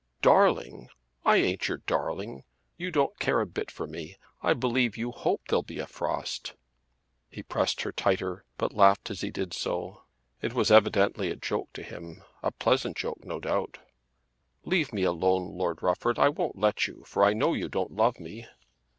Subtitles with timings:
[0.23, 0.89] "Darling!
[1.23, 2.43] I ain't your darling.
[2.75, 4.17] You don't care a bit for me.
[4.41, 6.55] I believe you hope there'll be a frost."
[7.29, 10.01] He pressed her tighter, but laughed as he did so.
[10.41, 13.77] It was evidently a joke to him; a pleasant joke no doubt.
[14.65, 16.17] "Leave me alone, Lord Rufford.
[16.17, 18.47] I won't let you, for I know you don't love me."